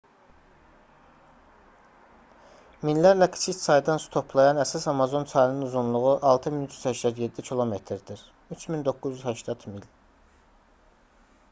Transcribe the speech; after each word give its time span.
minlərlə 2.89 3.27
kiçik 3.35 3.59
çaydan 3.65 4.01
su 4.07 4.15
toplayan 4.15 4.63
əsas 4.65 4.89
amazon 4.95 5.29
çayının 5.35 5.67
uzunluğu 5.69 6.17
6387 6.33 7.47
km-dir 7.53 8.27
3980 8.59 9.77
mil 9.79 9.89